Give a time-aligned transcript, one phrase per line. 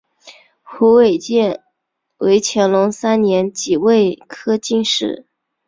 [0.63, 1.61] 胡建
[2.17, 5.27] 伟为乾隆三年己未科进士。